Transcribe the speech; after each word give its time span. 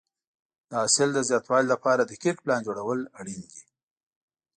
د 0.69 0.71
حاصل 0.81 1.09
د 1.13 1.19
زیاتوالي 1.29 1.67
لپاره 1.73 2.01
دقیق 2.11 2.35
پلان 2.43 2.61
جوړول 2.67 2.99
اړین 3.19 3.41
دي. 3.51 3.63